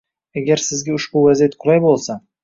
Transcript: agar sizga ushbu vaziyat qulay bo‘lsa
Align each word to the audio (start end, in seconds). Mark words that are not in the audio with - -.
agar 0.39 0.61
sizga 0.67 0.95
ushbu 0.99 1.21
vaziyat 1.25 1.57
qulay 1.65 1.83
bo‘lsa 1.85 2.17